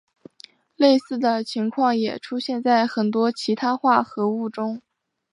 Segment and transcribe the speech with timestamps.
[0.77, 4.81] 类似的情况也出现在很多其他化合物中。